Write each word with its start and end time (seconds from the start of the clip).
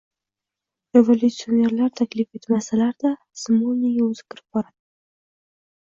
Revolyutsionerlar 0.95 1.93
taklif 2.01 2.39
etmasalar-da, 2.39 3.13
Smolniyga 3.45 4.09
o‘zi 4.11 4.29
kirib 4.33 4.49
boradi! 4.57 4.77